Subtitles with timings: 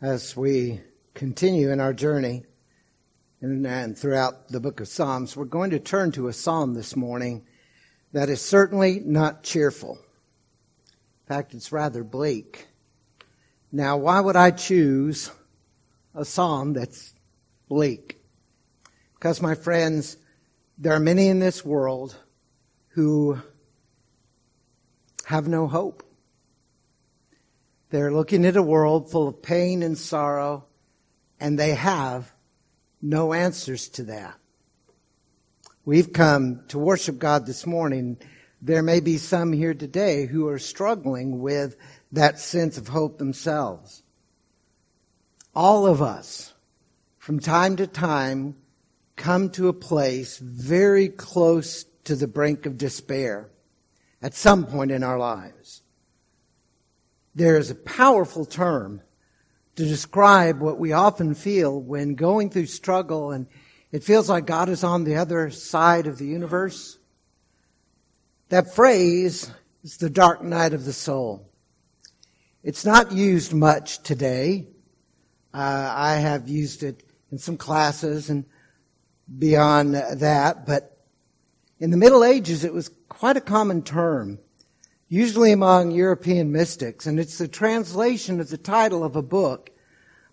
[0.00, 0.80] as we
[1.12, 2.44] continue in our journey
[3.42, 6.96] and, and, throughout the book of Psalms, we're going to turn to a psalm this
[6.96, 7.44] morning
[8.12, 9.92] that is certainly not cheerful.
[9.92, 12.66] In fact, it's rather bleak.
[13.72, 15.30] Now, why would I choose
[16.14, 17.14] a psalm that's
[17.68, 18.20] bleak?
[19.14, 20.16] Because, my friends,
[20.78, 22.16] there are many in this world
[22.88, 23.38] who
[25.26, 26.02] have no hope.
[27.90, 30.64] They're looking at a world full of pain and sorrow,
[31.40, 32.32] and they have
[33.02, 34.38] no answers to that.
[35.84, 38.18] We've come to worship God this morning.
[38.62, 41.76] There may be some here today who are struggling with
[42.12, 44.04] that sense of hope themselves.
[45.52, 46.54] All of us,
[47.18, 48.54] from time to time,
[49.16, 53.50] come to a place very close to the brink of despair
[54.22, 55.79] at some point in our lives
[57.40, 59.00] there is a powerful term
[59.74, 63.46] to describe what we often feel when going through struggle and
[63.92, 66.98] it feels like God is on the other side of the universe.
[68.50, 69.50] That phrase
[69.82, 71.48] is the dark night of the soul.
[72.62, 74.66] It's not used much today.
[75.54, 77.02] Uh, I have used it
[77.32, 78.44] in some classes and
[79.38, 80.98] beyond that, but
[81.78, 84.40] in the Middle Ages it was quite a common term
[85.10, 89.70] usually among European mystics, and it's the translation of the title of a book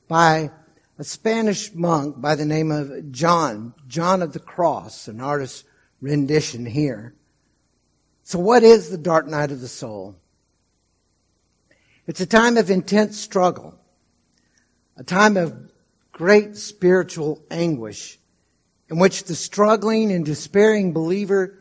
[0.07, 0.51] by
[0.99, 5.63] a Spanish monk by the name of John, John of the Cross, an artist's
[5.99, 7.15] rendition here.
[8.23, 10.15] So what is the dark night of the soul?
[12.05, 13.73] It's a time of intense struggle,
[14.95, 15.71] a time of
[16.11, 18.19] great spiritual anguish
[18.89, 21.56] in which the struggling and despairing believer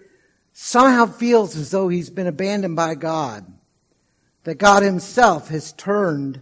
[0.58, 3.44] somehow feels as though he's been abandoned by God,
[4.44, 6.40] that God himself has turned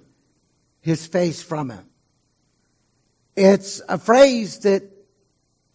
[0.80, 1.84] his face from him.
[3.34, 4.84] It's a phrase that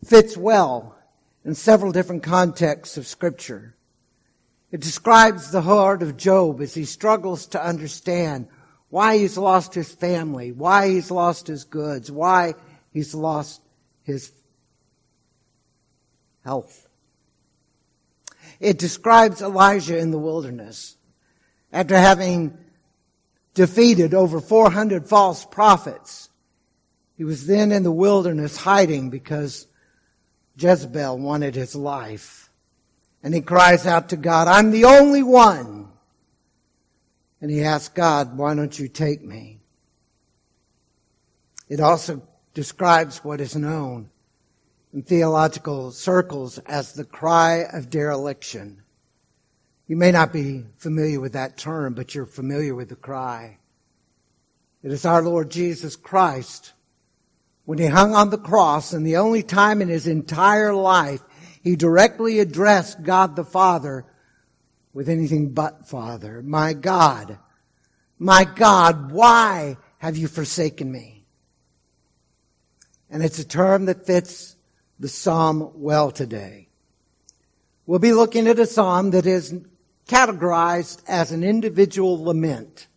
[0.05, 0.95] fits well
[1.43, 3.75] in several different contexts of scripture.
[4.71, 8.47] It describes the heart of Job as he struggles to understand
[8.87, 12.53] why he's lost his family, why he's lost his goods, why
[12.93, 13.61] he's lost
[14.03, 14.31] his
[16.45, 16.88] health.
[18.59, 20.97] It describes Elijah in the wilderness
[21.71, 22.57] after having
[23.53, 26.29] defeated over 400 false prophets.
[27.15, 29.67] He was then in the wilderness hiding because
[30.57, 32.49] Jezebel wanted his life.
[33.23, 35.89] And he cries out to God, I'm the only one.
[37.41, 39.59] And he asks God, why don't you take me?
[41.67, 42.21] It also
[42.53, 44.09] describes what is known
[44.93, 48.81] in theological circles as the cry of dereliction.
[49.87, 53.57] You may not be familiar with that term, but you're familiar with the cry.
[54.83, 56.73] It is our Lord Jesus Christ
[57.65, 61.21] when he hung on the cross and the only time in his entire life
[61.61, 64.05] he directly addressed God the Father
[64.93, 66.41] with anything but Father.
[66.41, 67.37] My God,
[68.17, 71.25] my God, why have you forsaken me?
[73.09, 74.55] And it's a term that fits
[74.99, 76.67] the psalm well today.
[77.85, 79.55] We'll be looking at a psalm that is
[80.07, 82.87] categorized as an individual lament.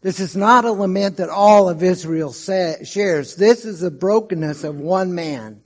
[0.00, 3.34] This is not a lament that all of Israel shares.
[3.34, 5.62] This is the brokenness of one man.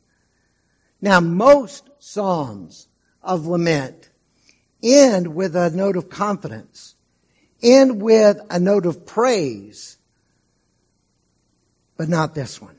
[1.01, 2.89] Now, most psalms
[3.23, 4.11] of lament
[4.83, 6.95] end with a note of confidence,
[7.63, 9.99] end with a note of praise,
[11.97, 12.77] but not this one.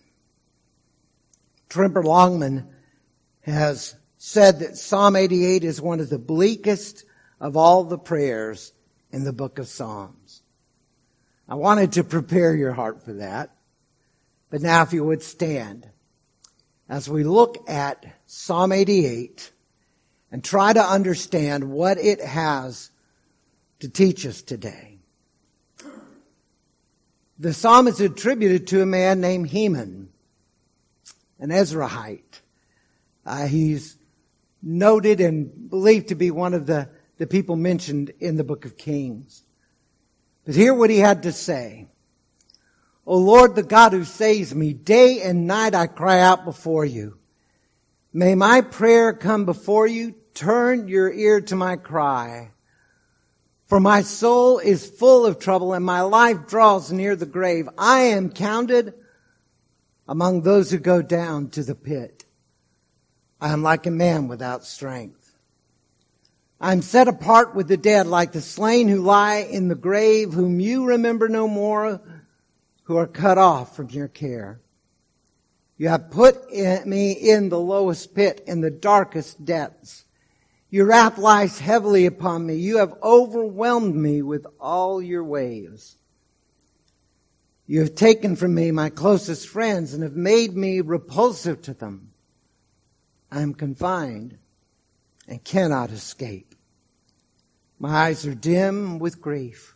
[1.73, 2.67] Tremper Longman
[3.41, 7.03] has said that Psalm 88 is one of the bleakest
[7.39, 8.73] of all the prayers
[9.11, 10.43] in the book of Psalms.
[11.49, 13.55] I wanted to prepare your heart for that.
[14.51, 15.89] But now if you would stand
[16.87, 19.51] as we look at Psalm 88
[20.31, 22.91] and try to understand what it has
[23.79, 24.99] to teach us today.
[27.39, 30.12] The psalm is attributed to a man named Heman
[31.43, 32.39] an Ezrahite.
[33.25, 33.97] Uh, he's
[34.61, 36.87] noted and believed to be one of the,
[37.17, 39.43] the people mentioned in the book of Kings.
[40.45, 41.87] But hear what he had to say.
[43.05, 47.17] O Lord, the God who saves me, day and night I cry out before you.
[48.13, 50.15] May my prayer come before you.
[50.33, 52.51] Turn your ear to my cry.
[53.65, 57.67] For my soul is full of trouble and my life draws near the grave.
[57.77, 58.93] I am counted
[60.07, 62.25] among those who go down to the pit.
[63.39, 65.33] I am like a man without strength.
[66.59, 70.33] I am set apart with the dead, like the slain who lie in the grave,
[70.33, 72.01] whom you remember no more,
[72.83, 74.61] who are cut off from your care.
[75.77, 80.05] You have put me in the lowest pit, in the darkest depths.
[80.69, 82.55] Your wrath lies heavily upon me.
[82.55, 85.97] You have overwhelmed me with all your waves.
[87.73, 92.11] You have taken from me my closest friends and have made me repulsive to them.
[93.31, 94.37] I am confined
[95.27, 96.53] and cannot escape.
[97.79, 99.75] My eyes are dim with grief.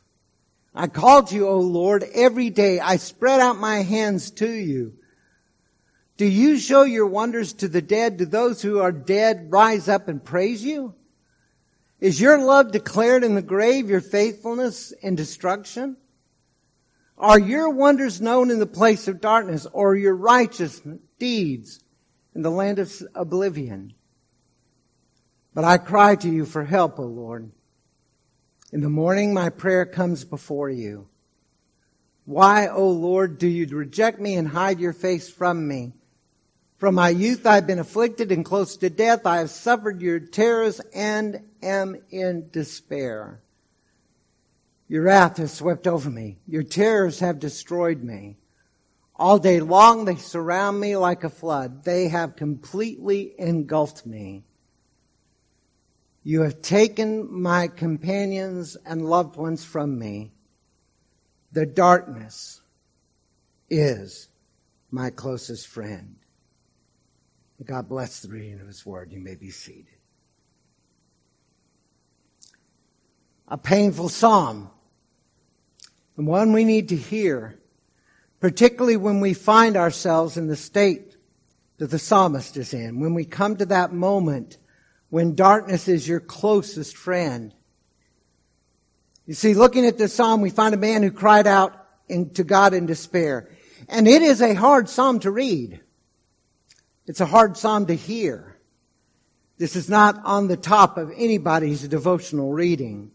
[0.76, 2.80] I called you, O Lord, every day.
[2.80, 4.94] I spread out my hands to you.
[6.18, 8.18] Do you show your wonders to the dead?
[8.18, 10.94] Do those who are dead rise up and praise you?
[12.00, 15.98] Is your love declared in the grave, your faithfulness in destruction?
[17.18, 20.82] Are your wonders known in the place of darkness or your righteous
[21.18, 21.84] deeds
[22.36, 23.94] in the land of oblivion?
[25.54, 27.52] But I cry to you for help, O Lord.
[28.72, 31.08] In the morning my prayer comes before you.
[32.26, 35.94] Why, O Lord, do you reject me and hide your face from me?
[36.76, 39.26] From my youth I have been afflicted and close to death.
[39.26, 43.42] I have suffered your terrors and am in despair.
[44.88, 46.38] Your wrath has swept over me.
[46.48, 48.38] Your terrors have destroyed me.
[49.16, 51.84] All day long they surround me like a flood.
[51.84, 54.44] They have completely engulfed me.
[56.24, 60.32] You have taken my companions and loved ones from me.
[61.52, 62.62] The darkness
[63.70, 64.30] is
[64.92, 66.16] my closest friend.
[67.64, 69.12] God bless the reading of his word.
[69.12, 69.88] You may be seated.
[73.48, 74.70] A painful psalm
[76.18, 77.60] and one we need to hear,
[78.40, 81.16] particularly when we find ourselves in the state
[81.78, 84.58] that the psalmist is in, when we come to that moment
[85.10, 87.54] when darkness is your closest friend.
[89.26, 92.44] You see, looking at this psalm, we find a man who cried out in, to
[92.44, 93.50] God in despair.
[93.88, 95.82] And it is a hard psalm to read.
[97.06, 98.58] It's a hard psalm to hear.
[99.58, 103.12] This is not on the top of anybody's devotional reading,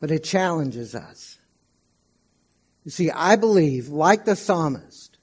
[0.00, 1.37] but it challenges us.
[2.88, 5.18] You see, I believe, like the psalmist,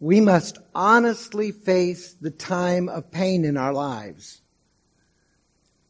[0.00, 4.40] we must honestly face the time of pain in our lives.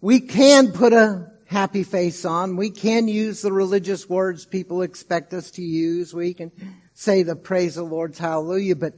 [0.03, 2.57] We can put a happy face on.
[2.57, 6.13] We can use the religious words people expect us to use.
[6.13, 6.53] We can
[6.93, 8.93] say the praise of the Lord's hallelujah, but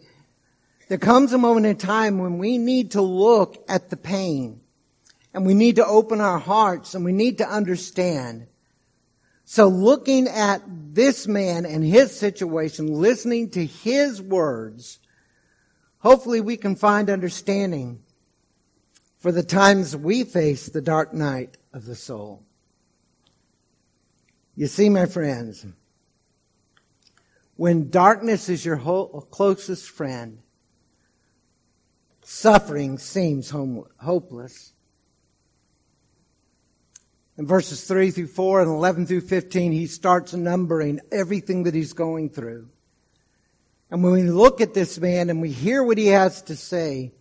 [0.89, 4.61] there comes a moment in time when we need to look at the pain
[5.33, 8.49] and we need to open our hearts and we need to understand
[9.53, 10.63] so looking at
[10.95, 15.01] this man and his situation, listening to his words,
[15.99, 18.01] hopefully we can find understanding
[19.19, 22.45] for the times we face the dark night of the soul.
[24.55, 25.67] You see, my friends,
[27.57, 28.77] when darkness is your
[29.33, 30.39] closest friend,
[32.23, 34.75] suffering seems hopeless.
[37.41, 41.95] In verses 3 through 4 and 11 through 15, he starts numbering everything that he's
[41.95, 42.69] going through.
[43.91, 47.13] And when we look at this man and we hear what he has to say,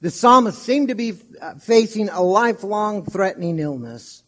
[0.00, 4.22] the psalmist seemed to be uh, facing a lifelong threatening illness.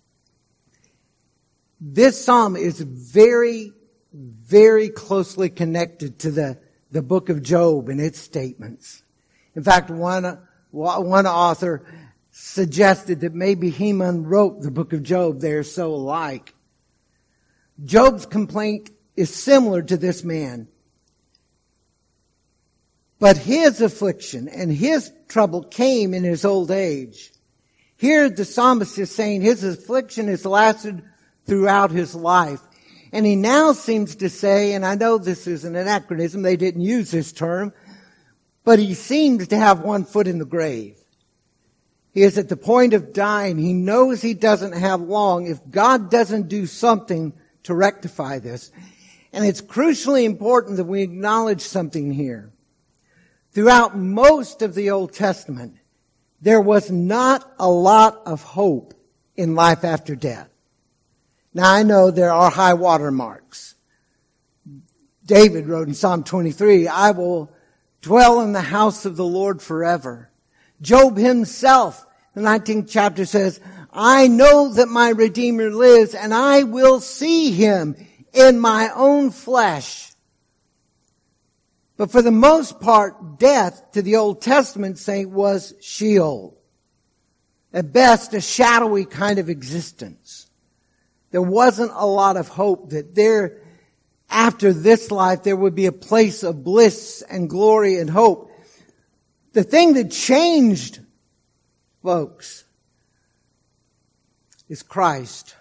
[1.81, 3.73] This psalm is very,
[4.13, 6.59] very closely connected to the,
[6.91, 9.05] the book of Job and its statements.
[9.55, 10.41] In fact, one,
[10.73, 11.87] one author
[12.41, 15.41] suggested that maybe Heman wrote the book of Job.
[15.41, 16.55] They're so alike.
[17.85, 20.69] Job's complaint is similar to this man.
[23.19, 27.31] But his affliction and his trouble came in his old age.
[27.99, 31.03] Here the psalmist is saying his affliction has lasted
[31.45, 32.63] throughout his life.
[33.13, 36.81] And he now seems to say, and I know this is an anachronism, they didn't
[36.81, 37.75] use this term,
[38.65, 41.00] but he seems to have one foot in the grave.
[42.13, 43.59] He is at the point of dying.
[43.59, 47.33] He knows he doesn't have long if God doesn't do something
[47.65, 48.73] to rectify this.
[49.33, 52.51] And it's crucially important that we acknowledge something here.
[53.53, 55.77] Throughout most of the Old Testament,
[56.41, 58.95] there was not a lot of hope
[59.37, 60.49] in life after death.
[61.53, 63.75] Now I know there are high water marks.
[65.25, 67.53] David wrote in Psalm 23, I will
[68.03, 70.30] dwell in the house of the Lord forever.
[70.81, 73.61] Job himself, the 19th chapter says,
[73.93, 77.97] I know that my Redeemer lives and I will see him
[78.33, 80.13] in my own flesh.
[81.97, 86.57] But for the most part, death to the Old Testament saint was Sheol.
[87.73, 90.49] At best, a shadowy kind of existence.
[91.31, 93.59] There wasn't a lot of hope that there
[94.31, 98.50] after this life there would be a place of bliss and glory and hope.
[99.53, 101.01] The thing that changed,
[102.03, 102.65] folks,
[104.69, 105.57] is Christ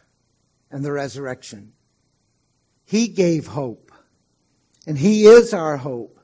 [0.69, 1.73] and the resurrection.
[2.85, 3.91] He gave hope.
[4.85, 6.19] And He is our hope.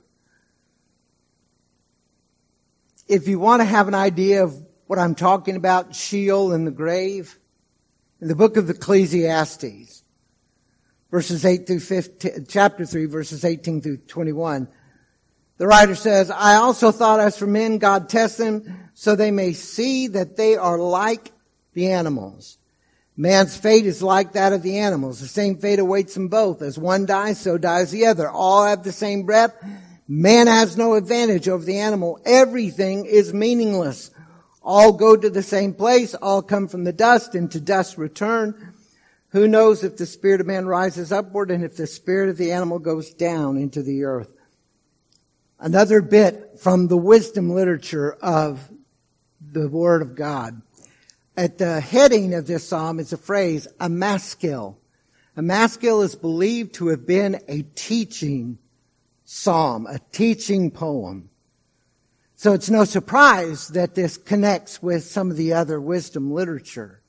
[3.07, 4.55] If you want to have an idea of
[4.88, 7.38] what I'm talking about, Sheol and the grave,
[8.22, 10.03] in the book of Ecclesiastes,
[11.12, 14.67] verses 8 through 15, chapter 3, verses 18 through 21,
[15.58, 19.54] the writer says, I also thought as for men, God tests them so they may
[19.54, 21.32] see that they are like
[21.74, 22.58] the animals.
[23.18, 25.22] Man's fate is like that of the animals.
[25.22, 26.62] The same fate awaits them both.
[26.62, 28.30] As one dies, so dies the other.
[28.30, 29.54] All have the same breath.
[30.08, 32.20] Man has no advantage over the animal.
[32.26, 34.12] Everything is meaningless.
[34.62, 36.14] All go to the same place.
[36.16, 38.74] All come from the dust and to dust return.
[39.30, 42.52] Who knows if the spirit of man rises upward and if the spirit of the
[42.52, 44.35] animal goes down into the earth?
[45.60, 48.70] Another bit from the wisdom literature of
[49.40, 50.62] the Word of God.
[51.38, 54.78] At the heading of this psalm is a phrase, a maskil.
[55.38, 58.58] A maskil is believed to have been a teaching
[59.24, 61.30] psalm, a teaching poem.
[62.36, 67.02] So it's no surprise that this connects with some of the other wisdom literature.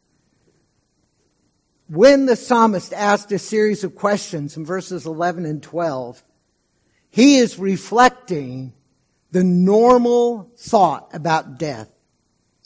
[1.88, 6.22] When the psalmist asked a series of questions in verses 11 and 12,
[7.16, 8.74] he is reflecting
[9.30, 11.90] the normal thought about death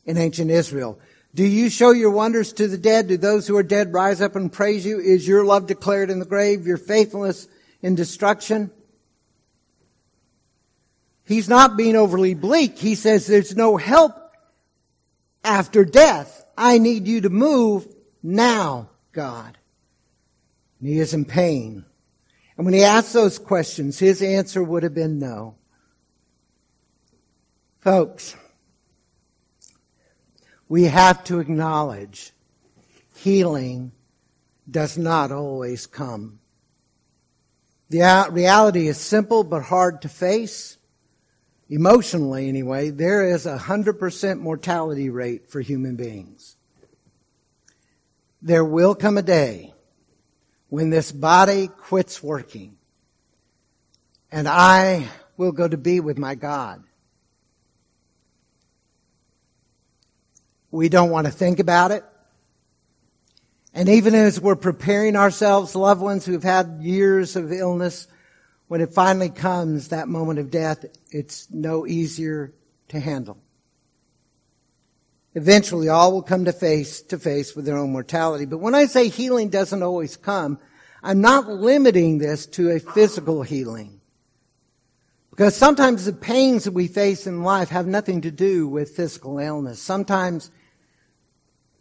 [0.04, 0.98] in ancient Israel.
[1.32, 3.06] Do you show your wonders to the dead?
[3.06, 4.98] Do those who are dead rise up and praise you?
[4.98, 7.46] Is your love declared in the grave, your faithfulness
[7.80, 8.72] in destruction?
[11.24, 12.76] He's not being overly bleak.
[12.76, 14.16] He says there's no help
[15.44, 16.44] after death.
[16.58, 17.86] I need you to move
[18.20, 19.56] now, God.
[20.80, 21.84] And he is in pain.
[22.60, 25.54] And when he asked those questions, his answer would have been no.
[27.78, 28.36] Folks,
[30.68, 32.32] we have to acknowledge
[33.16, 33.92] healing
[34.70, 36.40] does not always come.
[37.88, 40.76] The reality is simple but hard to face.
[41.70, 46.56] Emotionally, anyway, there is a 100% mortality rate for human beings.
[48.42, 49.72] There will come a day
[50.70, 52.76] when this body quits working
[54.32, 56.82] and I will go to be with my God.
[60.70, 62.04] We don't want to think about it.
[63.74, 68.06] And even as we're preparing ourselves, loved ones who've had years of illness,
[68.68, 72.52] when it finally comes, that moment of death, it's no easier
[72.88, 73.38] to handle.
[75.34, 78.46] Eventually, all will come to face to face with their own mortality.
[78.46, 80.58] But when I say healing doesn't always come,
[81.02, 84.00] I'm not limiting this to a physical healing.
[85.30, 89.38] Because sometimes the pains that we face in life have nothing to do with physical
[89.38, 89.80] illness.
[89.80, 90.50] Sometimes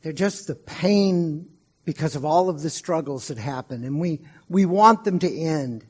[0.01, 1.50] they're just the pain
[1.84, 3.84] because of all of the struggles that happen.
[3.84, 5.86] And we, we want them to end.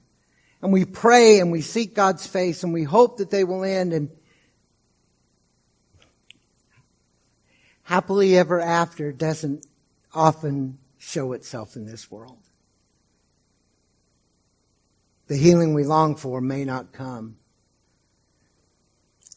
[0.61, 3.93] And we pray and we seek God's face and we hope that they will end.
[3.93, 4.09] And
[7.89, 9.65] happily ever after doesn't
[10.13, 12.37] often show itself in this world.
[15.25, 17.37] The healing we long for may not come.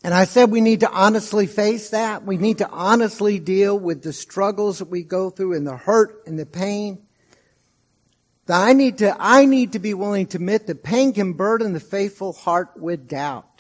[0.05, 2.27] And I said we need to honestly face that.
[2.27, 6.23] We need to honestly deal with the struggles that we go through and the hurt
[6.27, 7.07] and the pain.
[8.47, 11.73] That I need to, I need to be willing to admit that pain can burden
[11.73, 13.52] the faithful heart with doubt.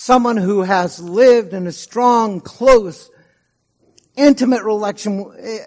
[0.00, 3.10] Someone who has lived in a strong, close,
[4.14, 5.58] intimate relation, eh,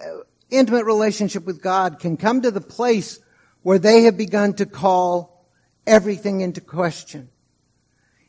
[0.48, 3.20] intimate relationship with God can come to the place
[3.60, 5.46] where they have begun to call
[5.86, 7.28] everything into question.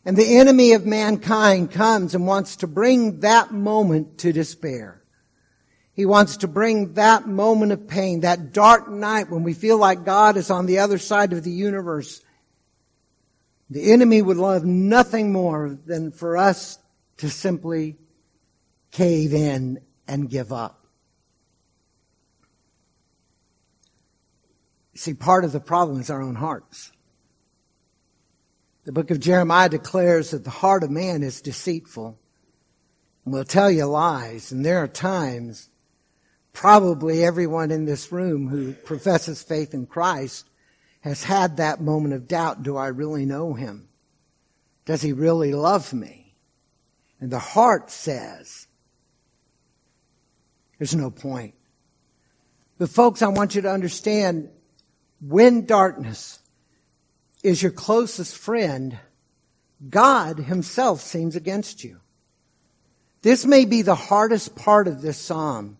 [0.03, 5.01] And the enemy of mankind comes and wants to bring that moment to despair.
[5.93, 10.03] He wants to bring that moment of pain, that dark night when we feel like
[10.03, 12.19] God is on the other side of the universe.
[13.73, 16.77] The enemy would love nothing more than for us
[17.17, 17.97] to simply
[18.91, 20.85] cave in and give up.
[24.93, 26.91] See, part of the problem is our own hearts.
[28.83, 32.19] The book of Jeremiah declares that the heart of man is deceitful
[33.25, 34.51] and will tell you lies.
[34.51, 35.69] And there are times,
[36.51, 40.47] probably everyone in this room who professes faith in Christ
[41.03, 42.63] has had that moment of doubt.
[42.63, 43.89] Do I really know him?
[44.85, 46.33] Does he really love me?
[47.19, 48.67] And the heart says,
[50.79, 51.55] there's no point.
[52.77, 54.49] But folks, I want you to understand
[55.19, 56.39] when darkness
[57.43, 58.97] is your closest friend,
[59.89, 61.99] God himself seems against you.
[63.23, 65.77] This may be the hardest part of this psalm.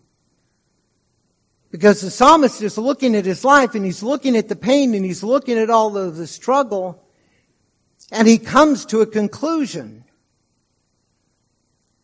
[1.74, 5.04] Because the psalmist is looking at his life and he's looking at the pain and
[5.04, 7.04] he's looking at all of the struggle
[8.12, 10.04] and he comes to a conclusion.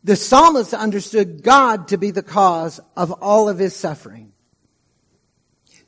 [0.02, 4.32] The psalmist understood God to be the cause of all of his suffering.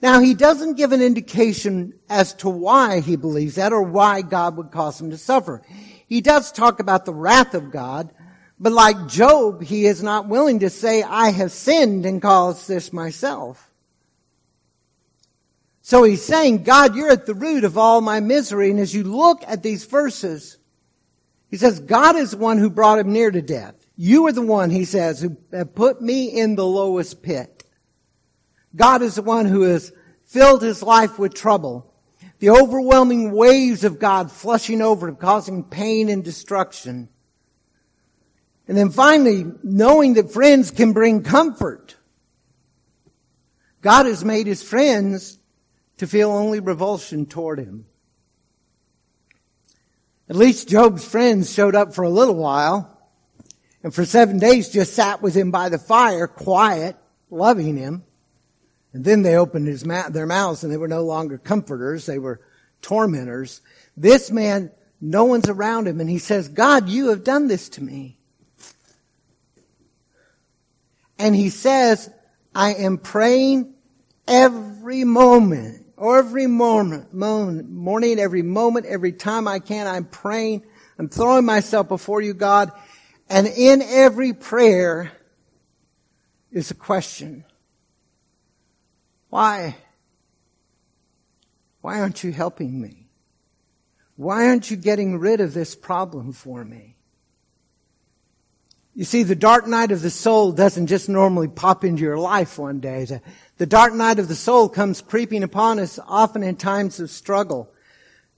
[0.00, 4.58] Now he doesn't give an indication as to why he believes that or why God
[4.58, 5.60] would cause him to suffer.
[6.06, 8.14] He does talk about the wrath of God,
[8.60, 12.92] but like Job, he is not willing to say, I have sinned and caused this
[12.92, 13.70] myself.
[15.92, 18.70] So he's saying, God, you're at the root of all my misery.
[18.70, 20.56] And as you look at these verses,
[21.50, 23.74] he says, God is the one who brought him near to death.
[23.94, 27.64] You are the one, he says, who have put me in the lowest pit.
[28.74, 29.92] God is the one who has
[30.24, 31.92] filled his life with trouble.
[32.38, 37.10] The overwhelming waves of God flushing over him, causing pain and destruction.
[38.66, 41.96] And then finally, knowing that friends can bring comfort.
[43.82, 45.38] God has made his friends
[46.02, 47.86] to feel only revulsion toward him.
[50.28, 53.08] At least Job's friends showed up for a little while
[53.84, 56.96] and for seven days just sat with him by the fire, quiet,
[57.30, 58.02] loving him.
[58.92, 62.06] And then they opened his their mouths and they were no longer comforters.
[62.06, 62.40] They were
[62.80, 63.60] tormentors.
[63.96, 67.80] This man, no one's around him and he says, God, you have done this to
[67.80, 68.18] me.
[71.16, 72.10] And he says,
[72.56, 73.72] I am praying
[74.26, 80.64] every moment, every moment, morning, every moment, every time I can, I'm praying.
[80.98, 82.72] I'm throwing myself before you, God.
[83.28, 85.12] And in every prayer
[86.50, 87.44] is a question.
[89.30, 89.76] Why?
[91.80, 93.08] Why aren't you helping me?
[94.16, 96.96] Why aren't you getting rid of this problem for me?
[98.94, 102.58] You see, the dark night of the soul doesn't just normally pop into your life
[102.58, 103.06] one day.
[103.06, 103.22] The,
[103.62, 107.72] the dark night of the soul comes creeping upon us often in times of struggle.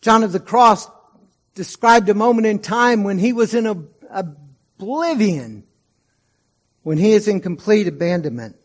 [0.03, 0.91] John of the Cross
[1.55, 3.75] described a moment in time when he was in a,
[4.11, 5.65] oblivion,
[6.83, 8.57] when he is in complete abandonment.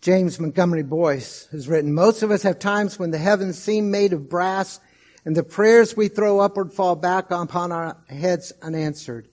[0.00, 4.14] James Montgomery Boice has written, most of us have times when the heavens seem made
[4.14, 4.80] of brass
[5.26, 9.28] and the prayers we throw upward fall back upon our heads unanswered.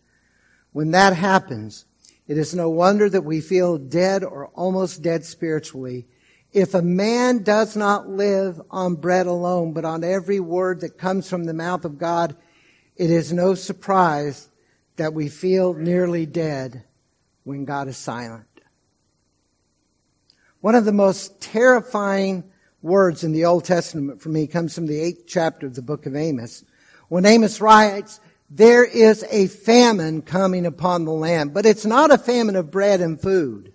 [0.73, 1.86] When that happens,
[2.28, 6.08] it is no wonder that we feel dead or almost dead spiritually.
[6.52, 11.30] If a man does not live on bread alone, but on every word that comes
[11.30, 12.36] from the mouth of God,
[12.96, 14.50] it is no surprise
[14.96, 16.84] that we feel nearly dead
[17.44, 18.48] when God is silent.
[20.62, 22.44] One of the most terrifying
[22.82, 26.06] words in the Old Testament for me comes from the eighth chapter of the book
[26.06, 26.64] of Amos.
[27.08, 28.20] When Amos writes,
[28.56, 33.02] there is a famine coming upon the land, but it's not a famine of bread
[33.02, 33.74] and food.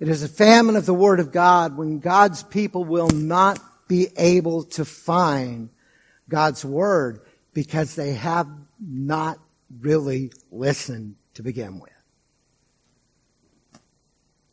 [0.00, 4.08] It is a famine of the Word of God when God's people will not be
[4.16, 5.70] able to find
[6.28, 7.20] God's Word
[7.54, 8.48] because they have
[8.80, 9.38] not
[9.80, 11.92] really listened to begin with.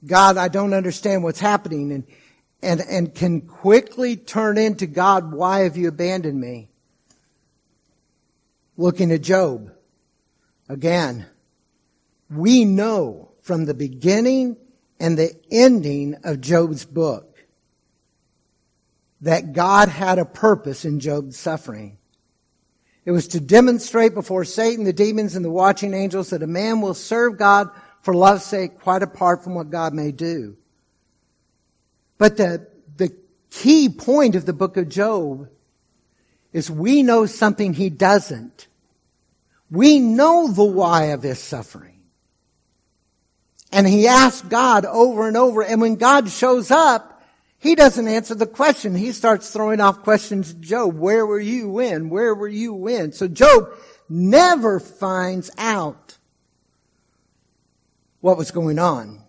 [0.06, 2.03] God, I don't understand what's happening and,
[2.62, 6.69] and, and can quickly turn into God, why have you abandoned me?
[8.77, 9.71] Looking at Job.
[10.67, 11.27] Again,
[12.29, 14.57] we know from the beginning
[14.99, 17.33] and the ending of Job's book
[19.21, 21.97] that God had a purpose in Job's suffering.
[23.05, 26.81] It was to demonstrate before Satan, the demons, and the watching angels that a man
[26.81, 27.69] will serve God
[28.01, 30.57] for love's sake, quite apart from what God may do.
[32.17, 33.15] But the, the
[33.49, 35.49] key point of the book of Job
[36.53, 38.67] is we know something he doesn't.
[39.69, 41.99] We know the why of his suffering.
[43.71, 47.23] And he asks God over and over, and when God shows up,
[47.57, 48.93] he doesn't answer the question.
[48.93, 50.95] He starts throwing off questions to Job.
[50.95, 52.09] Where were you when?
[52.09, 53.13] Where were you when?
[53.13, 53.69] So Job
[54.09, 56.17] never finds out
[58.19, 59.21] what was going on.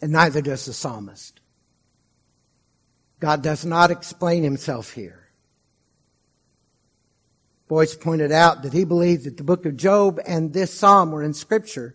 [0.00, 1.41] And neither does the psalmist.
[3.22, 5.28] God does not explain himself here.
[7.68, 11.22] Boice pointed out that he believed that the book of Job and this psalm were
[11.22, 11.94] in scripture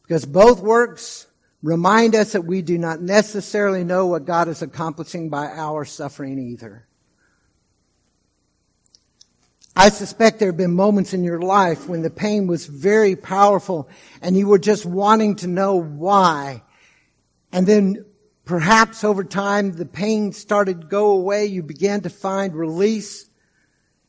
[0.00, 1.26] because both works
[1.62, 6.38] remind us that we do not necessarily know what God is accomplishing by our suffering
[6.38, 6.86] either.
[9.76, 13.90] I suspect there have been moments in your life when the pain was very powerful
[14.22, 16.62] and you were just wanting to know why.
[17.52, 18.06] And then
[18.46, 21.46] Perhaps over time the pain started to go away.
[21.46, 23.28] You began to find release.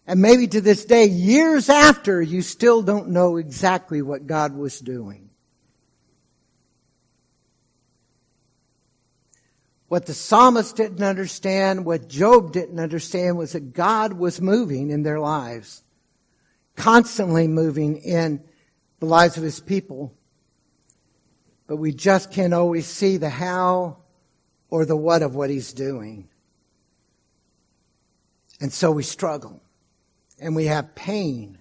[0.06, 4.80] And maybe to this day, years after, you still don't know exactly what God was
[4.80, 5.32] doing.
[9.88, 15.02] What the psalmist didn't understand, what Job didn't understand was that God was moving in
[15.02, 15.82] their lives.
[16.76, 18.44] Constantly moving in
[19.00, 20.14] the lives of his people.
[21.66, 23.98] But we just can't always see the how
[24.70, 26.28] or the what of what he's doing.
[28.60, 29.62] And so we struggle
[30.40, 31.58] and we have pain.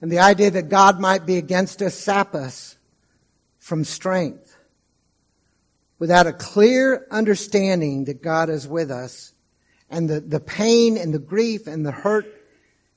[0.00, 2.76] And the idea that God might be against us sap us
[3.58, 4.56] from strength.
[5.98, 9.32] Without a clear understanding that God is with us
[9.90, 12.26] and the, the pain and the grief and the hurt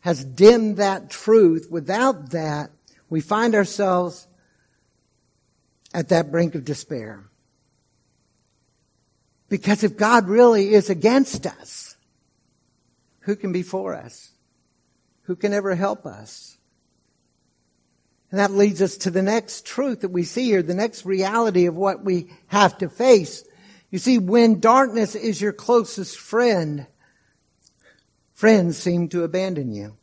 [0.01, 1.67] has dimmed that truth.
[1.71, 2.69] Without that,
[3.09, 4.27] we find ourselves
[5.93, 7.30] at that brink of despair.
[9.51, 11.97] Because if God really is against us,
[13.19, 14.31] who can be for us?
[15.23, 16.57] Who can ever help us?
[18.31, 21.65] And that leads us to the next truth that we see here, the next reality
[21.65, 23.43] of what we have to face.
[23.89, 26.87] You see, when darkness is your closest friend,
[28.33, 29.97] friends seem to abandon you.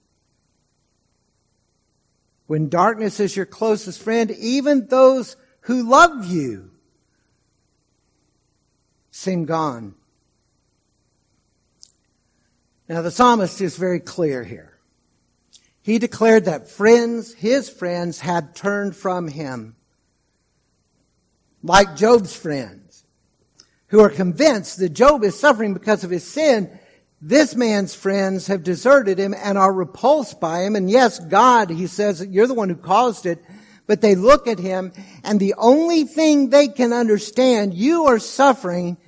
[2.48, 6.70] When darkness is your closest friend, even those who love you
[9.18, 9.94] seem gone.
[12.88, 14.78] Now the psalmist is very clear here.
[15.82, 19.74] He declared that friends, his friends, had turned from him.
[21.62, 23.04] Like Job's friends,
[23.88, 26.70] who are convinced that Job is suffering because of his sin,
[27.20, 30.76] this man's friends have deserted him and are repulsed by him.
[30.76, 33.42] And yes, God, he says, you're the one who caused it.
[33.88, 34.92] But they look at him
[35.24, 38.98] and the only thing they can understand, you are suffering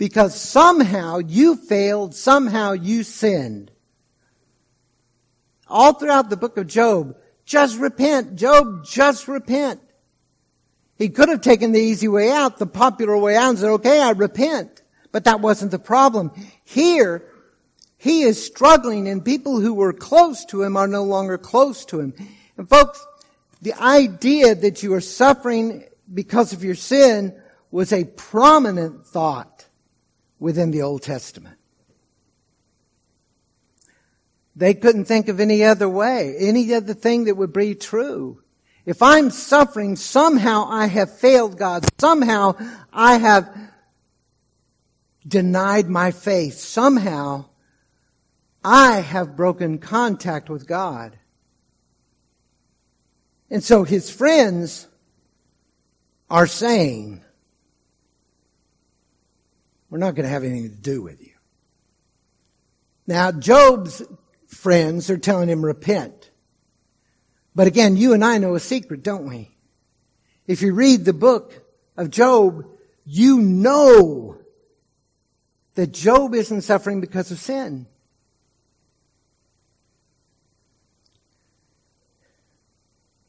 [0.00, 3.70] because somehow you failed, somehow you sinned.
[5.68, 8.34] All throughout the book of Job, just repent.
[8.34, 9.78] Job, just repent.
[10.96, 14.00] He could have taken the easy way out, the popular way out and said, okay,
[14.00, 14.82] I repent.
[15.12, 16.30] But that wasn't the problem.
[16.64, 17.22] Here,
[17.98, 22.00] he is struggling and people who were close to him are no longer close to
[22.00, 22.14] him.
[22.56, 23.06] And folks,
[23.60, 27.38] the idea that you are suffering because of your sin
[27.70, 29.59] was a prominent thought
[30.40, 31.56] within the Old Testament.
[34.56, 38.42] They couldn't think of any other way, any other thing that would be true.
[38.84, 41.86] If I'm suffering, somehow I have failed God.
[42.00, 42.56] Somehow
[42.92, 43.48] I have
[45.26, 46.54] denied my faith.
[46.54, 47.44] Somehow
[48.64, 51.16] I have broken contact with God.
[53.50, 54.88] And so his friends
[56.28, 57.22] are saying,
[59.90, 61.32] we're not going to have anything to do with you.
[63.06, 64.02] Now, Job's
[64.46, 66.30] friends are telling him, repent.
[67.54, 69.50] But again, you and I know a secret, don't we?
[70.46, 71.64] If you read the book
[71.96, 72.66] of Job,
[73.04, 74.38] you know
[75.74, 77.86] that Job isn't suffering because of sin.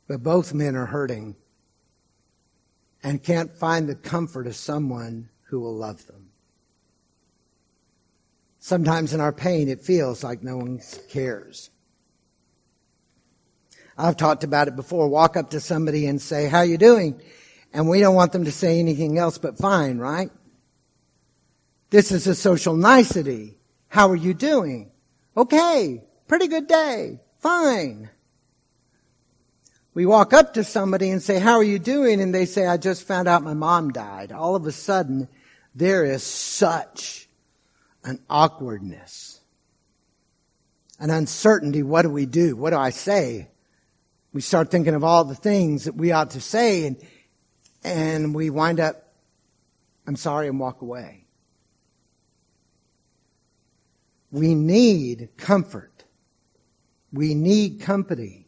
[0.07, 1.35] But both men are hurting
[3.01, 6.20] and can't find the comfort of someone who will love them.
[8.63, 11.71] Sometimes in our pain, it feels like no one cares.
[13.97, 15.07] I've talked about it before.
[15.07, 17.19] Walk up to somebody and say, how you doing?
[17.73, 20.29] And we don't want them to say anything else but fine, right?
[21.89, 23.57] This is a social nicety.
[23.87, 24.91] How are you doing?
[25.35, 26.03] Okay.
[26.27, 27.19] Pretty good day.
[27.39, 28.11] Fine.
[29.95, 32.21] We walk up to somebody and say, how are you doing?
[32.21, 34.31] And they say, I just found out my mom died.
[34.31, 35.27] All of a sudden,
[35.73, 37.27] there is such
[38.03, 39.39] an awkwardness,
[40.99, 41.83] an uncertainty.
[41.83, 42.55] What do we do?
[42.55, 43.49] What do I say?
[44.33, 46.97] We start thinking of all the things that we ought to say and,
[47.83, 48.95] and we wind up,
[50.07, 51.25] I'm sorry, and walk away.
[54.31, 56.05] We need comfort.
[57.11, 58.47] We need company.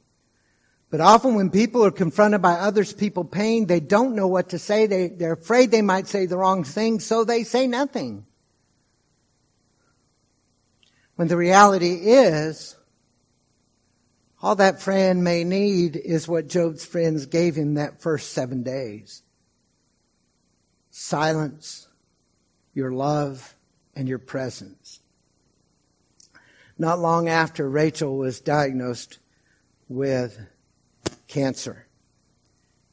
[0.90, 4.60] But often when people are confronted by others' people pain, they don't know what to
[4.60, 4.86] say.
[4.86, 8.26] They, they're afraid they might say the wrong thing, so they say nothing.
[11.24, 12.76] When the reality is,
[14.42, 19.24] all that friend may need is what Job's friends gave him that first seven days.
[20.92, 21.88] Silence,
[22.74, 23.56] your love,
[23.96, 25.00] and your presence.
[26.78, 29.20] Not long after Rachel was diagnosed
[29.88, 30.38] with
[31.30, 31.88] cancer.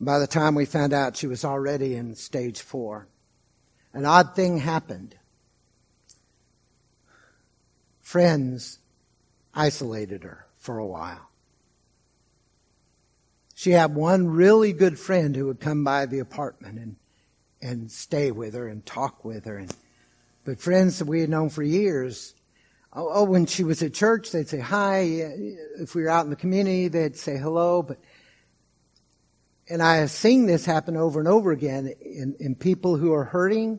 [0.01, 3.09] By the time we found out, she was already in stage four.
[3.93, 5.17] an odd thing happened.
[8.11, 8.81] Friends
[9.55, 11.31] isolated her for a while.
[13.55, 16.97] She had one really good friend who would come by the apartment and,
[17.63, 19.59] and stay with her and talk with her.
[19.59, 19.73] And,
[20.45, 22.35] but friends that we had known for years,
[22.93, 25.03] oh, oh, when she was at church, they'd say hi.
[25.79, 27.83] If we were out in the community, they'd say hello.
[27.85, 28.01] But,
[29.69, 33.27] and I have seen this happen over and over again in, in people who are
[33.27, 33.79] hurting.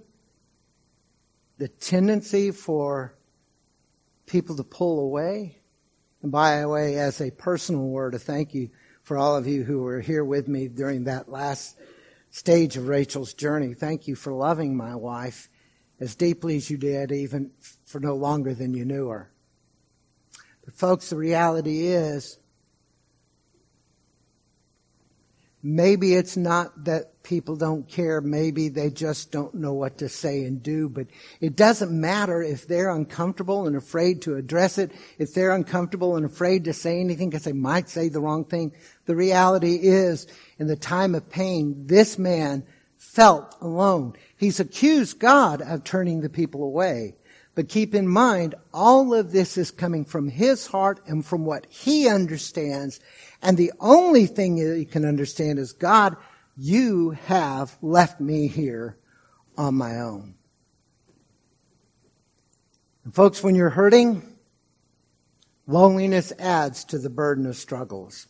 [1.57, 3.13] The tendency for
[4.31, 5.57] people to pull away.
[6.21, 8.69] And by the way, as a personal word of thank you
[9.03, 11.77] for all of you who were here with me during that last
[12.29, 13.73] stage of Rachel's journey.
[13.73, 15.49] Thank you for loving my wife
[15.99, 17.51] as deeply as you did, even
[17.83, 19.29] for no longer than you knew her.
[20.63, 22.39] But folks, the reality is,
[25.61, 28.21] maybe it's not that people don't care.
[28.21, 30.89] Maybe they just don't know what to say and do.
[30.89, 31.07] But
[31.39, 36.25] it doesn't matter if they're uncomfortable and afraid to address it, if they're uncomfortable and
[36.25, 38.71] afraid to say anything because they might say the wrong thing.
[39.05, 42.63] The reality is, in the time of pain, this man
[42.97, 44.13] felt alone.
[44.37, 47.15] He's accused God of turning the people away.
[47.53, 51.67] But keep in mind, all of this is coming from his heart and from what
[51.69, 53.01] he understands.
[53.41, 56.15] And the only thing he can understand is, God,
[56.63, 58.95] you have left me here
[59.57, 60.35] on my own.
[63.03, 64.21] And folks, when you're hurting,
[65.65, 68.27] loneliness adds to the burden of struggles.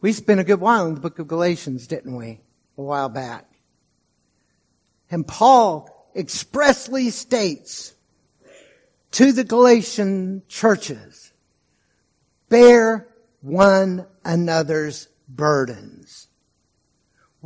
[0.00, 2.40] We spent a good while in the book of Galatians, didn't we?
[2.78, 3.44] A while back.
[5.10, 7.92] And Paul expressly states
[9.10, 11.32] to the Galatian churches,
[12.48, 13.08] bear
[13.42, 16.25] one another's burdens.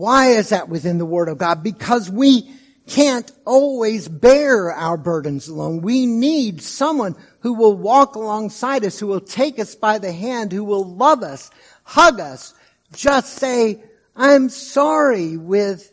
[0.01, 1.63] Why is that within the Word of God?
[1.63, 2.51] Because we
[2.87, 5.83] can't always bear our burdens alone.
[5.83, 10.53] We need someone who will walk alongside us, who will take us by the hand,
[10.53, 11.51] who will love us,
[11.85, 12.55] hug us,
[12.95, 13.85] just say,
[14.17, 15.93] I'm sorry with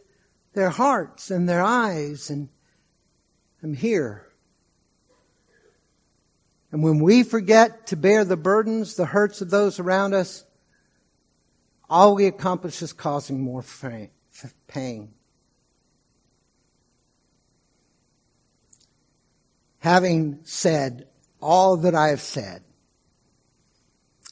[0.53, 2.47] their hearts and their eyes and
[3.61, 4.25] I'm here.
[6.71, 10.45] And when we forget to bear the burdens, the hurts of those around us,
[11.89, 13.63] all we accomplish is causing more
[14.67, 15.09] pain.
[19.79, 21.07] Having said
[21.41, 22.63] all that I have said,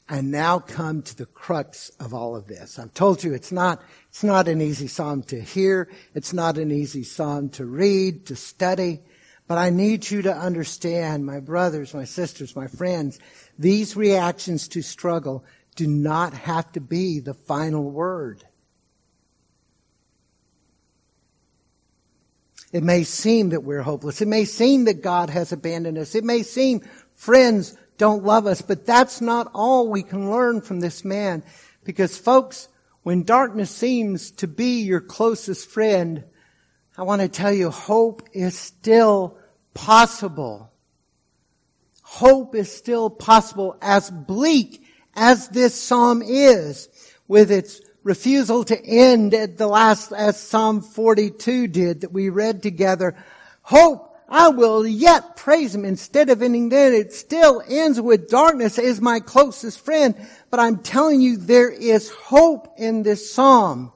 [0.07, 2.77] I now come to the crux of all of this.
[2.77, 5.89] I've told you it's not, it's not an easy psalm to hear.
[6.13, 9.01] It's not an easy psalm to read, to study.
[9.47, 13.19] But I need you to understand, my brothers, my sisters, my friends,
[13.57, 15.43] these reactions to struggle
[15.75, 18.43] do not have to be the final word.
[22.71, 24.21] It may seem that we're hopeless.
[24.21, 26.15] It may seem that God has abandoned us.
[26.15, 26.81] It may seem
[27.15, 28.61] friends don't love us.
[28.61, 31.43] But that's not all we can learn from this man.
[31.83, 32.67] Because folks,
[33.03, 36.23] when darkness seems to be your closest friend,
[36.97, 39.37] I want to tell you hope is still
[39.73, 40.71] possible.
[42.01, 44.84] Hope is still possible as bleak
[45.15, 46.89] as this psalm is
[47.27, 52.61] with its refusal to end at the last as Psalm 42 did that we read
[52.61, 53.15] together.
[53.63, 56.93] Hope I will yet praise him instead of ending there.
[56.93, 60.15] It still ends with darkness as my closest friend.
[60.49, 63.91] But I'm telling you, there is hope in this psalm.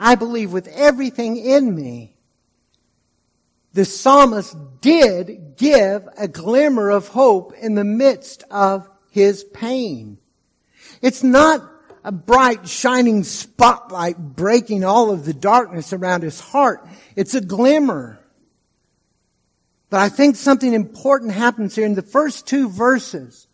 [0.00, 2.16] I believe with everything in me,
[3.72, 10.18] the psalmist did give a glimmer of hope in the midst of his pain.
[11.02, 11.68] It's not
[12.04, 16.86] a bright shining spotlight breaking all of the darkness around his heart.
[17.16, 18.18] It's a glimmer.
[19.90, 23.46] But I think something important happens here in the first two verses.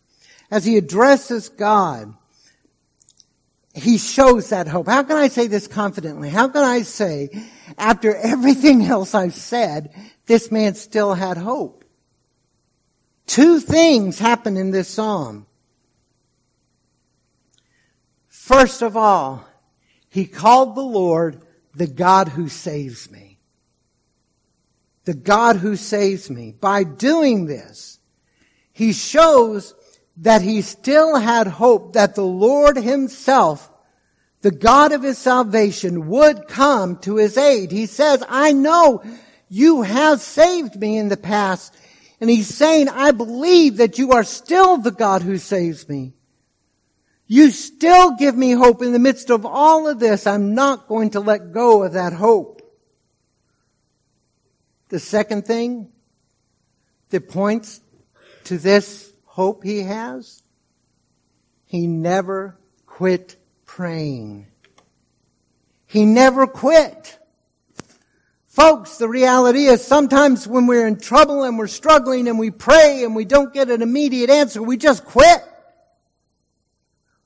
[0.51, 2.13] As he addresses God,
[3.73, 4.87] he shows that hope.
[4.87, 6.29] How can I say this confidently?
[6.29, 7.29] How can I say,
[7.77, 9.93] after everything else I've said,
[10.27, 11.83] this man still had hope?
[13.27, 15.45] Two things happen in this psalm.
[18.45, 19.47] First of all,
[20.09, 21.41] he called the Lord
[21.73, 23.25] the God who saves me
[25.05, 26.51] the God who saves me.
[26.59, 27.99] By doing this,
[28.73, 29.73] he shows
[30.17, 33.71] that he still had hope that the Lord himself,
[34.41, 37.71] the God of his salvation, would come to his aid.
[37.71, 39.03] He says, I know
[39.47, 41.75] you have saved me in the past.
[42.19, 46.13] And he's saying, I believe that you are still the God who saves me.
[47.27, 50.27] You still give me hope in the midst of all of this.
[50.27, 52.61] I'm not going to let go of that hope.
[54.89, 55.91] the second thing
[57.09, 57.81] that points
[58.45, 60.43] to this hope he has?
[61.65, 63.35] He never quit
[63.65, 64.47] praying.
[65.87, 67.17] He never quit.
[68.45, 73.03] Folks, the reality is sometimes when we're in trouble and we're struggling and we pray
[73.03, 75.43] and we don't get an immediate answer, we just quit.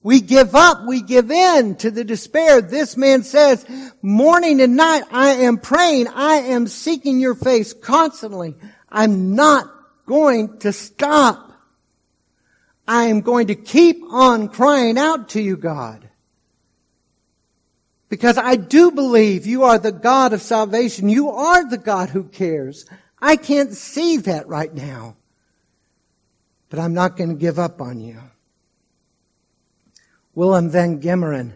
[0.02, 0.86] We give up.
[0.88, 2.62] We give in to the despair.
[2.62, 3.66] This man says,
[4.02, 6.08] morning and night, I am praying.
[6.08, 8.56] I am seeking your face constantly.
[8.90, 9.70] I'm not
[10.06, 11.52] going to stop.
[12.88, 16.10] I am going to keep on crying out to you, God.
[18.08, 21.10] Because I do believe you are the God of salvation.
[21.10, 22.86] You are the God who cares.
[23.22, 25.18] I can't see that right now.
[26.70, 28.20] But I'm not going to give up on you.
[30.36, 31.54] Willem van Gemeren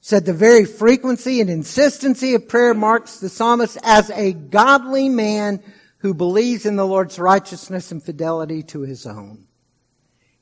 [0.00, 5.62] said the very frequency and insistency of prayer marks the psalmist as a godly man
[5.98, 9.46] who believes in the Lord's righteousness and fidelity to his own.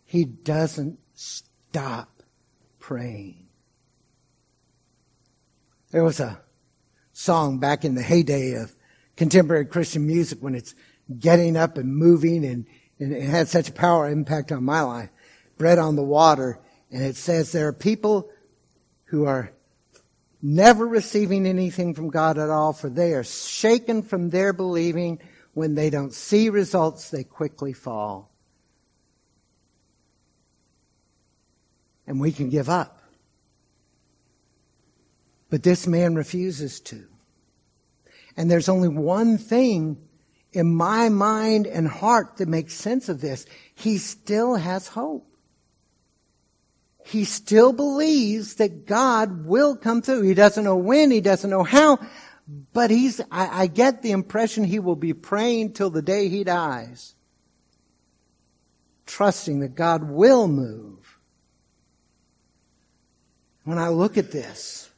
[0.04, 2.22] He doesn't stop
[2.78, 3.46] praying.
[5.90, 6.40] There was a
[7.12, 8.74] song back in the heyday of
[9.16, 10.74] contemporary Christian music when it's
[11.18, 12.66] getting up and moving and,
[13.00, 15.08] and it had such a power impact on my life.
[15.56, 16.60] Bread on the water
[16.96, 18.30] and it says there are people
[19.04, 19.52] who are
[20.40, 25.20] never receiving anything from God at all, for they are shaken from their believing.
[25.52, 28.32] When they don't see results, they quickly fall.
[32.06, 33.02] And we can give up.
[35.50, 37.04] But this man refuses to.
[38.38, 39.98] And there's only one thing
[40.50, 43.44] in my mind and heart that makes sense of this.
[43.74, 45.30] He still has hope
[47.06, 50.22] he still believes that God will come through.
[50.22, 52.00] He doesn't know when, he doesn't know how,
[52.72, 56.42] but he's, I, I get the impression he will be praying till the day he
[56.42, 57.14] dies,
[59.06, 61.18] trusting that God will move.
[63.62, 64.90] When I look at this,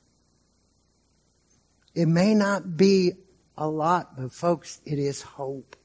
[1.95, 3.13] it may not be
[3.55, 5.77] a lot, but folks, it is hope.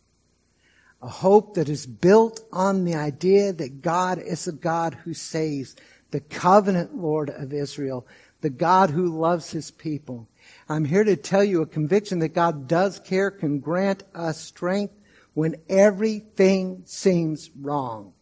[1.01, 5.75] A hope that is built on the idea that God is a God who saves,
[6.13, 8.05] the covenant Lord of Israel,
[8.41, 10.29] the God who loves his people.
[10.69, 14.93] I'm here to tell you a conviction that God does care can grant us strength
[15.33, 18.13] when everything seems wrong.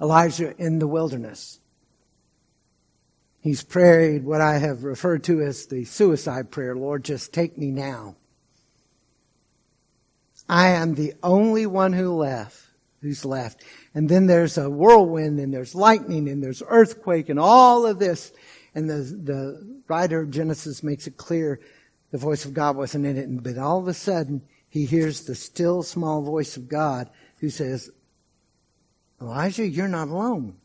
[0.00, 1.60] Elijah in the wilderness.
[3.38, 6.74] He's prayed what I have referred to as the suicide prayer.
[6.74, 8.16] Lord, just take me now.
[10.48, 12.65] I am the only one who left
[13.06, 13.62] who's left.
[13.94, 18.32] And then there's a whirlwind and there's lightning and there's earthquake and all of this.
[18.74, 21.60] And the, the writer of Genesis makes it clear
[22.10, 23.42] the voice of God wasn't in it.
[23.42, 27.90] But all of a sudden, he hears the still small voice of God who says,
[29.20, 30.56] Elijah, you're not alone.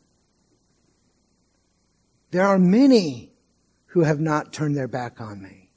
[2.32, 3.32] There are many
[3.86, 5.70] who have not turned their back on me.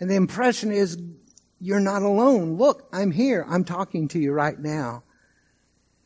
[0.00, 0.98] And the impression is,
[1.60, 2.56] you're not alone.
[2.56, 3.44] Look, I'm here.
[3.48, 5.02] I'm talking to you right now.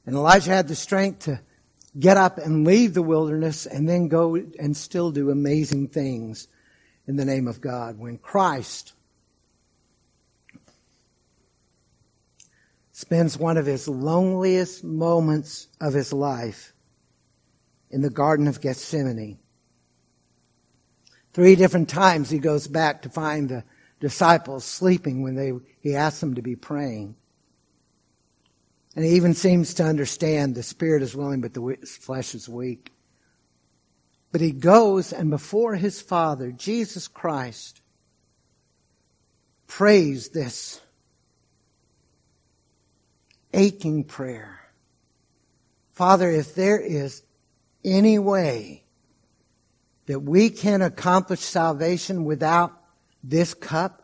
[0.07, 1.41] And Elijah had the strength to
[1.99, 6.49] get up and leave the wilderness and then go and still do amazing things
[7.07, 7.99] in the name of God.
[7.99, 8.95] When Christ
[12.93, 16.73] spends one of his loneliest moments of his life
[17.91, 19.38] in the Garden of Gethsemane.
[21.33, 23.65] Three different times he goes back to find the
[24.01, 27.17] disciples sleeping when they, he asks them to be praying.
[28.94, 32.92] And he even seems to understand the spirit is willing, but the flesh is weak.
[34.31, 37.81] But he goes and before his Father, Jesus Christ,
[39.66, 40.81] prays this
[43.55, 44.61] aching prayer.
[45.93, 47.22] Father, if there is
[47.84, 48.84] any way
[50.07, 52.72] that we can accomplish salvation without
[53.22, 54.01] this cup,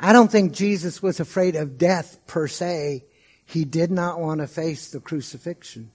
[0.00, 3.04] I don't think Jesus was afraid of death per se.
[3.44, 5.90] He did not want to face the crucifixion.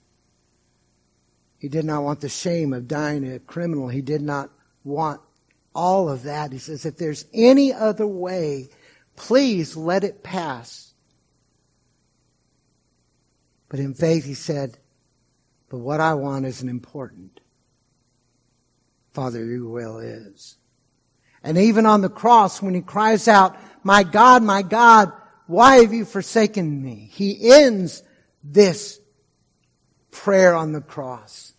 [1.58, 3.88] He did not want the shame of dying a criminal.
[3.88, 4.50] He did not
[4.82, 5.20] want
[5.74, 6.52] all of that.
[6.52, 8.68] He says, if there's any other way,
[9.16, 10.92] please let it pass.
[13.68, 14.78] But in faith, he said,
[15.70, 17.40] but what I want isn't important.
[19.12, 20.56] Father, your will is.
[21.42, 25.12] And even on the cross, when he cries out, my God, my God,
[25.46, 27.08] why have you forsaken me?
[27.12, 28.02] He ends
[28.42, 28.98] this
[30.10, 31.54] prayer on the cross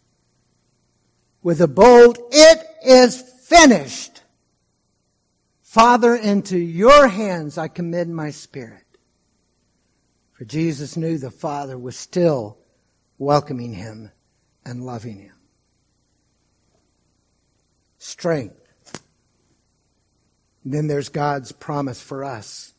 [1.45, 4.23] with a bold, it is finished.
[5.61, 8.83] Father, into your hands I commend my spirit.
[10.33, 12.57] For Jesus knew the Father was still
[13.19, 14.09] welcoming him
[14.65, 15.35] and loving him.
[17.99, 18.64] Strength.
[20.65, 22.73] Then there's God's promise for us.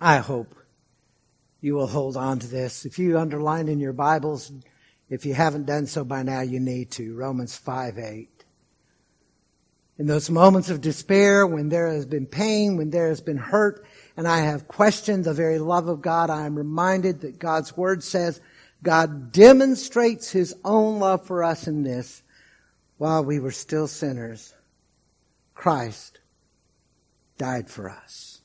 [0.00, 0.54] I hope
[1.60, 2.86] you will hold on to this.
[2.86, 4.52] If you underline in your Bibles,
[5.10, 7.14] if you haven't done so by now, you need to.
[7.16, 8.28] Romans 5 8.
[9.98, 13.84] In those moments of despair, when there has been pain, when there has been hurt,
[14.16, 18.04] and I have questioned the very love of God, I am reminded that God's Word
[18.04, 18.40] says
[18.82, 22.22] God demonstrates His own love for us in this.
[22.98, 24.54] While we were still sinners,
[25.54, 26.20] Christ
[27.36, 28.40] died for us.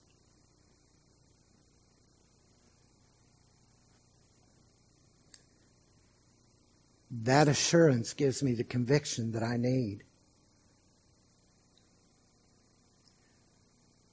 [7.23, 10.03] That assurance gives me the conviction that I need.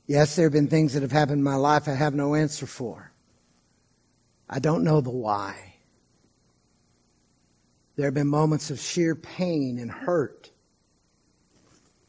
[0.06, 2.66] Yes, there have been things that have happened in my life I have no answer
[2.66, 3.12] for.
[4.48, 5.67] I don't know the why.
[7.98, 10.52] There have been moments of sheer pain and hurt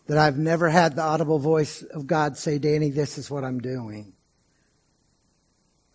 [0.05, 3.57] that I've never had the audible voice of God say, Danny, this is what I'm
[3.57, 4.13] doing.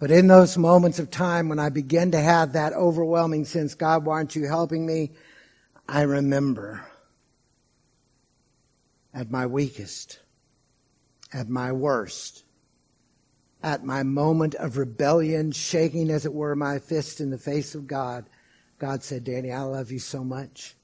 [0.01, 4.05] But in those moments of time when I begin to have that overwhelming sense, God,
[4.05, 5.13] why aren't you helping me?
[5.89, 6.85] I remember
[9.15, 10.19] at my weakest,
[11.33, 12.43] at my worst,
[13.63, 17.87] at my moment of rebellion, shaking as it were my fist in the face of
[17.87, 18.27] God,
[18.79, 20.75] God said, Danny, I love you so much.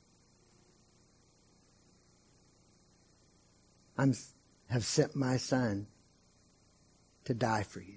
[3.99, 4.07] I
[4.69, 5.87] have sent my son
[7.25, 7.97] to die for you.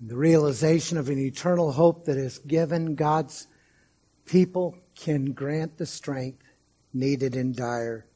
[0.00, 3.46] The realization of an eternal hope that is given God's
[4.26, 6.42] people can grant the strength
[6.92, 8.06] needed in dire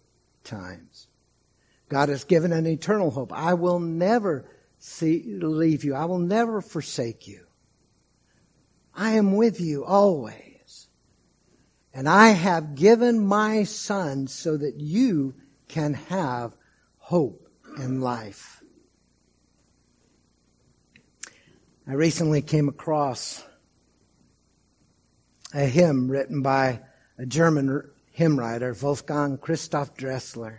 [0.42, 1.07] times.
[1.88, 3.32] God has given an eternal hope.
[3.32, 4.44] I will never
[4.87, 5.95] see, leave you.
[5.95, 7.47] I will never forsake you.
[8.95, 10.89] I am with you always.
[11.93, 15.34] And I have given my son so that you
[15.68, 16.57] can have
[16.99, 18.62] hope and life.
[21.87, 23.45] I recently came across
[25.55, 26.80] a hymn written by
[27.18, 30.59] a German hymn writer, Wolfgang Christoph Dessler.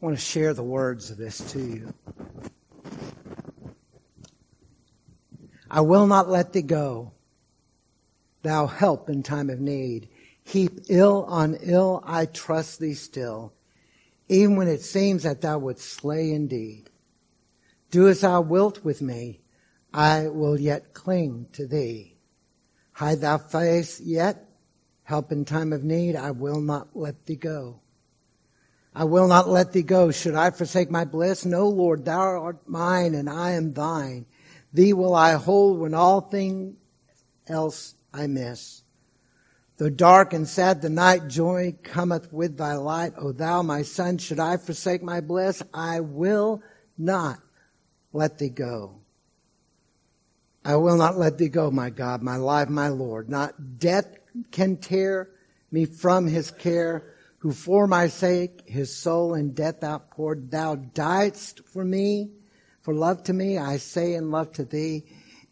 [0.00, 1.94] I want to share the words of this to you.
[5.68, 7.12] I will not let thee go,
[8.42, 10.08] thou help in time of need.
[10.44, 13.52] Heap ill on ill, I trust thee still,
[14.28, 16.90] even when it seems that thou wouldst slay indeed.
[17.90, 19.40] Do as thou wilt with me,
[19.92, 22.16] I will yet cling to thee.
[22.92, 24.48] Hide thou face yet,
[25.02, 27.80] help in time of need, I will not let thee go.
[28.94, 30.10] I will not let thee go.
[30.10, 31.44] Should I forsake my bliss?
[31.44, 34.26] No, Lord, thou art mine and I am thine.
[34.72, 36.76] Thee will I hold when all things
[37.46, 38.82] else I miss.
[39.76, 43.12] Though dark and sad the night, joy cometh with thy light.
[43.16, 45.62] O thou, my son, should I forsake my bliss?
[45.72, 46.62] I will
[46.96, 47.38] not
[48.12, 48.96] let thee go.
[50.64, 53.28] I will not let thee go, my God, my life, my Lord.
[53.28, 54.08] Not death
[54.50, 55.30] can tear
[55.70, 60.50] me from his care, who for my sake his soul in death outpoured.
[60.50, 62.30] Thou diedst for me,
[62.82, 65.04] for love to me, I say in love to thee.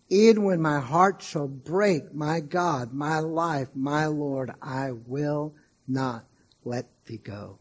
[0.08, 5.54] Even when my heart shall break, my God, my life, my Lord, I will
[5.88, 6.24] not
[6.64, 7.58] let thee go.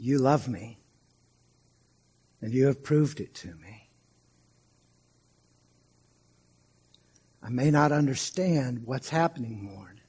[0.00, 0.78] You love me,
[2.40, 3.88] and you have proved it to me.
[7.42, 10.00] I may not understand what's happening, Lord,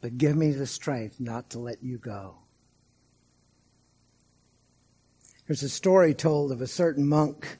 [0.00, 2.38] but give me the strength not to let you go.
[5.46, 7.58] There's a story told of a certain monk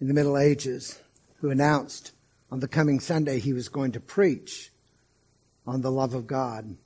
[0.00, 0.98] in the Middle Ages
[1.38, 2.12] who announced
[2.50, 4.72] on the coming Sunday he was going to preach
[5.66, 6.76] on the love of God.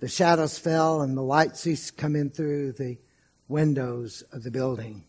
[0.00, 2.98] The shadows fell and the light ceased to come in through the
[3.48, 5.04] windows of the building.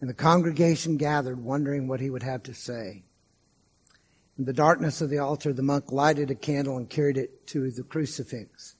[0.00, 3.04] And the congregation gathered, wondering what he would have to say.
[4.38, 7.70] In the darkness of the altar, the monk lighted a candle and carried it to
[7.70, 8.76] the crucifix.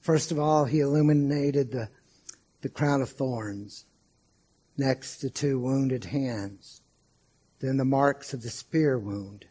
[0.00, 1.90] First of all, he illuminated the,
[2.62, 3.84] the crown of thorns.
[4.78, 6.80] Next, the two wounded hands.
[7.58, 9.46] Then the marks of the spear wound.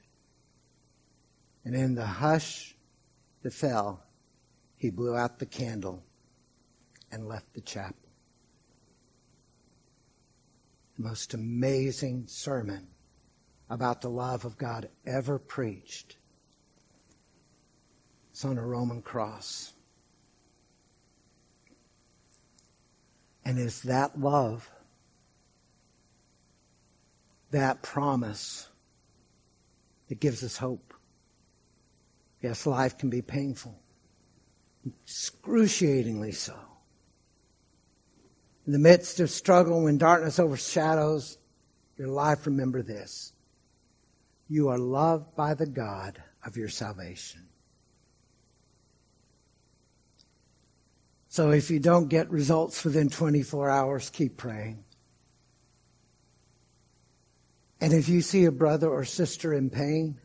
[1.63, 2.75] And in the hush
[3.41, 4.04] that fell,
[4.85, 6.03] he blew out the candle
[7.11, 8.07] and left the chapel.
[10.95, 12.89] The most amazing sermon
[13.67, 16.17] about the love of God ever preached.
[18.29, 19.73] It's on a Roman cross.
[23.43, 24.69] And it's that love,
[27.49, 28.69] that promise
[30.09, 30.93] that gives us hope.
[32.39, 33.81] Yes, life can be painful,
[34.85, 36.55] excruciatingly so.
[38.65, 41.37] In the midst of struggle, when darkness overshadows
[41.97, 43.33] your life, remember this.
[44.47, 47.47] You are loved by the God of your salvation.
[51.29, 54.83] So if you don't get results within 24 hours, keep praying.
[57.81, 60.17] And if you see a brother or sister in pain,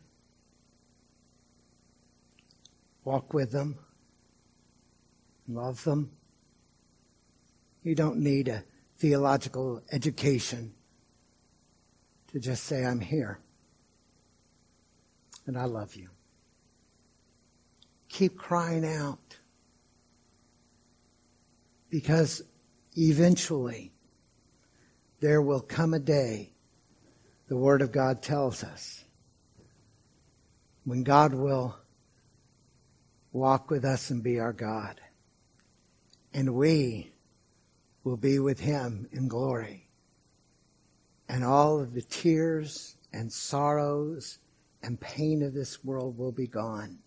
[3.03, 3.77] walk with them,
[5.53, 6.11] love them.
[7.83, 8.63] You don't need a
[8.97, 10.73] theological education
[12.31, 13.39] to just say, I'm here
[15.47, 16.09] and I love you.
[18.09, 19.37] Keep crying out
[21.89, 22.41] because
[22.97, 23.91] eventually
[25.19, 26.53] there will come a day,
[27.47, 29.03] the Word of God tells us,
[30.83, 31.75] when God will
[33.31, 34.99] walk with us and be our God.
[36.33, 37.11] And we
[38.03, 39.87] will be with Him in glory.
[41.27, 44.39] And all of the tears and sorrows
[44.83, 46.99] and pain of this world will be gone.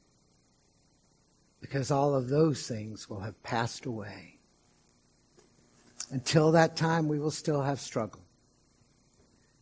[1.60, 4.38] Because all of those things will have passed away.
[6.10, 8.20] Until that time, we will still have struggle.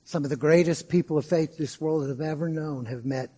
[0.04, 3.30] Some of the greatest people of faith this world have ever known have met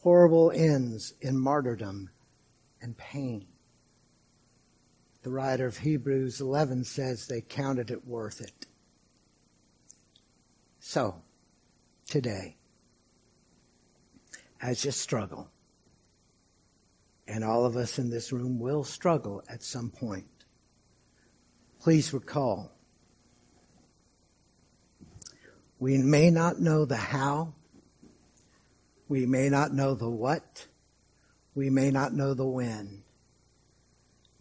[0.00, 2.10] horrible ends in martyrdom
[2.80, 3.46] and pain.
[5.26, 8.66] The writer of Hebrews 11 says they counted it worth it.
[10.78, 11.20] So,
[12.08, 12.58] today,
[14.62, 15.50] as you struggle,
[17.26, 20.28] and all of us in this room will struggle at some point,
[21.80, 22.70] please recall
[25.80, 27.52] we may not know the how,
[29.08, 30.68] we may not know the what,
[31.56, 33.02] we may not know the when,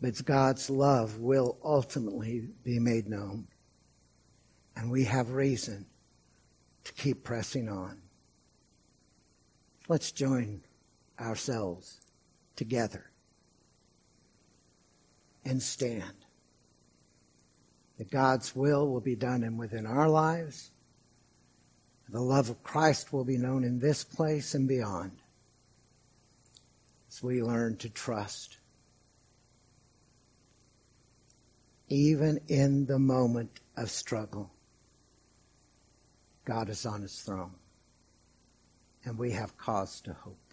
[0.01, 3.47] but God's love will ultimately be made known.
[4.75, 5.85] And we have reason
[6.83, 8.01] to keep pressing on.
[9.87, 10.61] Let's join
[11.19, 12.01] ourselves
[12.55, 13.09] together
[15.45, 16.13] and stand.
[17.97, 20.71] That God's will will be done and within our lives.
[22.09, 25.11] The love of Christ will be known in this place and beyond
[27.09, 28.57] as we learn to trust.
[31.89, 34.51] Even in the moment of struggle,
[36.45, 37.55] God is on his throne,
[39.03, 40.44] and we have cause to hope.